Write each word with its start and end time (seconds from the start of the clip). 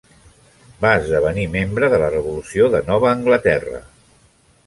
Va 0.85 0.93
esdevenir 1.01 1.43
membre 1.57 1.91
de 1.93 1.99
la 2.03 2.09
Revolució 2.15 2.71
de 2.77 2.83
Nova 2.87 3.11
Anglaterra. 3.13 3.83